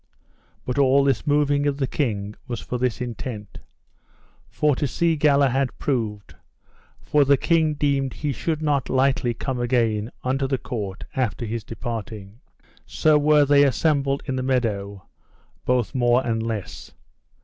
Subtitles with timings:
[0.65, 3.59] But all this moving of the king was for this intent,
[4.49, 6.33] for to see Galahad proved;
[6.99, 11.63] for the king deemed he should not lightly come again unto the court after his
[11.63, 12.39] departing.
[12.87, 15.05] So were they assembled in the meadow,
[15.65, 16.93] both more and less.